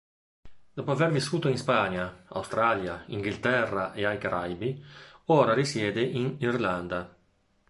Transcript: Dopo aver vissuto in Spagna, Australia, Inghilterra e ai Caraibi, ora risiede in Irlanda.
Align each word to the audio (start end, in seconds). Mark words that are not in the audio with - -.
Dopo 0.73 0.89
aver 0.89 1.11
vissuto 1.11 1.47
in 1.47 1.59
Spagna, 1.59 2.23
Australia, 2.29 3.03
Inghilterra 3.09 3.93
e 3.93 4.03
ai 4.03 4.17
Caraibi, 4.17 4.83
ora 5.25 5.53
risiede 5.53 6.01
in 6.01 6.37
Irlanda. 6.39 7.15